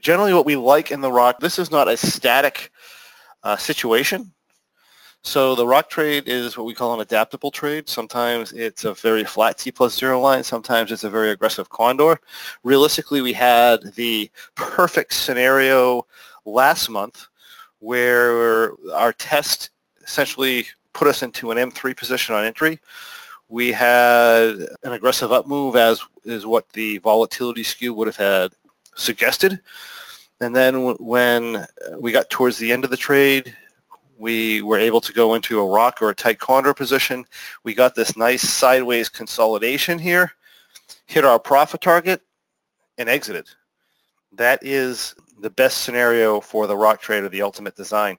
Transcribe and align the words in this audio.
Generally 0.00 0.34
what 0.34 0.46
we 0.46 0.56
like 0.56 0.90
in 0.90 1.00
the 1.00 1.12
rock, 1.12 1.40
this 1.40 1.58
is 1.58 1.70
not 1.70 1.88
a 1.88 1.96
static 1.96 2.70
uh, 3.42 3.56
situation. 3.56 4.32
So 5.22 5.54
the 5.54 5.66
rock 5.66 5.90
trade 5.90 6.28
is 6.28 6.56
what 6.56 6.64
we 6.64 6.74
call 6.74 6.94
an 6.94 7.00
adaptable 7.00 7.50
trade. 7.50 7.88
Sometimes 7.88 8.52
it's 8.52 8.84
a 8.84 8.94
very 8.94 9.24
flat 9.24 9.58
T 9.58 9.70
plus 9.70 9.98
zero 9.98 10.18
line. 10.18 10.42
Sometimes 10.42 10.90
it's 10.90 11.04
a 11.04 11.10
very 11.10 11.30
aggressive 11.30 11.68
condor. 11.68 12.18
Realistically, 12.64 13.20
we 13.20 13.34
had 13.34 13.82
the 13.96 14.30
perfect 14.54 15.12
scenario 15.12 16.06
last 16.46 16.88
month 16.88 17.28
where 17.80 18.72
our 18.94 19.12
test 19.12 19.70
essentially 20.02 20.66
put 20.94 21.06
us 21.06 21.22
into 21.22 21.50
an 21.50 21.58
M3 21.58 21.94
position 21.94 22.34
on 22.34 22.44
entry. 22.44 22.80
We 23.48 23.72
had 23.72 24.54
an 24.84 24.92
aggressive 24.92 25.32
up 25.32 25.46
move 25.46 25.76
as 25.76 26.00
is 26.24 26.46
what 26.46 26.68
the 26.70 26.98
volatility 26.98 27.62
skew 27.62 27.92
would 27.94 28.06
have 28.06 28.16
had 28.16 28.52
suggested. 28.94 29.60
And 30.40 30.54
then 30.56 30.96
when 30.98 31.66
we 31.98 32.12
got 32.12 32.30
towards 32.30 32.58
the 32.58 32.72
end 32.72 32.84
of 32.84 32.90
the 32.90 32.96
trade, 32.96 33.54
we 34.18 34.62
were 34.62 34.78
able 34.78 35.00
to 35.00 35.12
go 35.12 35.34
into 35.34 35.60
a 35.60 35.66
rock 35.66 36.02
or 36.02 36.10
a 36.10 36.14
tight 36.14 36.38
condor 36.38 36.74
position. 36.74 37.24
We 37.64 37.74
got 37.74 37.94
this 37.94 38.16
nice 38.16 38.42
sideways 38.42 39.08
consolidation 39.08 39.98
here, 39.98 40.32
hit 41.06 41.24
our 41.24 41.38
profit 41.38 41.80
target, 41.80 42.22
and 42.98 43.08
exited. 43.08 43.48
That 44.32 44.60
is 44.62 45.14
the 45.40 45.50
best 45.50 45.78
scenario 45.78 46.40
for 46.40 46.66
the 46.66 46.76
rock 46.76 47.00
trade 47.00 47.24
or 47.24 47.30
the 47.30 47.42
ultimate 47.42 47.76
design. 47.76 48.18